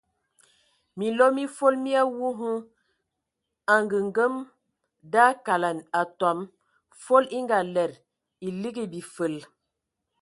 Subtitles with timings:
[0.99, 2.57] Minlo mi fol mi awu hm
[3.75, 4.41] angəngəmə
[5.11, 6.39] da akalɛn atɔm,
[7.03, 7.99] fol e ngalɛdə
[8.45, 9.35] e ligi bifəl.